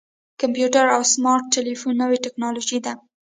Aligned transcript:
کمپیوټر 0.41 0.85
او 0.95 1.01
سمارټ 1.13 1.43
ټلیفون 1.55 1.93
نوې 2.01 2.17
ټکنالوژي 2.25 2.79
ده. 2.85 2.93